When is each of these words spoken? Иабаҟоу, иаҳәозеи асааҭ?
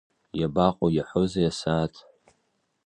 Иабаҟоу, 0.39 0.89
иаҳәозеи 0.91 1.47
асааҭ? 1.49 1.93